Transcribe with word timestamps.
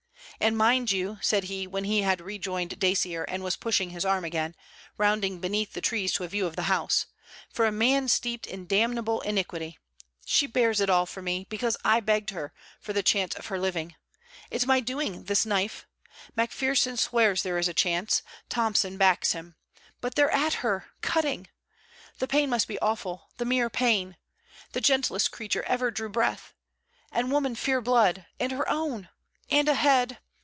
'And 0.43 0.57
mind 0.57 0.91
you,' 0.91 1.19
said 1.21 1.43
he, 1.43 1.67
when 1.67 1.83
he 1.83 2.01
had 2.01 2.19
rejoined 2.19 2.79
Dacier 2.79 3.23
and 3.25 3.43
was 3.43 3.55
pushing 3.55 3.91
his 3.91 4.03
arm 4.03 4.25
again, 4.25 4.55
rounding 4.97 5.37
beneath 5.39 5.73
the 5.73 5.81
trees 5.81 6.11
to 6.13 6.23
a 6.23 6.27
view 6.27 6.47
of 6.47 6.55
the 6.55 6.63
house, 6.63 7.05
'for 7.53 7.67
a 7.67 7.71
man 7.71 8.07
steeped 8.07 8.47
in 8.47 8.65
damnable 8.65 9.21
iniquity! 9.21 9.77
She 10.25 10.47
bears 10.47 10.81
it 10.81 10.89
all 10.89 11.05
for 11.05 11.21
me, 11.21 11.45
because 11.47 11.77
I 11.85 11.99
begged 11.99 12.31
her, 12.31 12.53
for 12.79 12.91
the 12.91 13.03
chance 13.03 13.35
of 13.35 13.47
her 13.47 13.59
living. 13.59 13.93
It's 14.49 14.65
my 14.65 14.79
doing 14.79 15.25
this 15.25 15.45
knife! 15.45 15.85
Macpherson 16.35 16.97
swears 16.97 17.43
there 17.43 17.59
is 17.59 17.67
a 17.67 17.73
chance. 17.75 18.23
Thomson 18.49 18.97
backs 18.97 19.33
him. 19.33 19.53
But 19.99 20.15
they're 20.15 20.31
at 20.33 20.55
her, 20.55 20.87
cutting!... 21.01 21.49
The 22.17 22.27
pain 22.27 22.49
must 22.49 22.67
be 22.67 22.79
awful 22.79 23.29
the 23.37 23.45
mere 23.45 23.69
pain! 23.69 24.17
The 24.71 24.81
gentlest 24.81 25.29
creature 25.29 25.61
ever 25.67 25.91
drew 25.91 26.09
breath! 26.09 26.55
And 27.11 27.31
women 27.31 27.53
fear 27.53 27.79
blood 27.79 28.25
and 28.39 28.51
her 28.53 28.67
own! 28.67 29.09
And 29.51 29.69
a 29.69 29.75
head! 29.75 30.17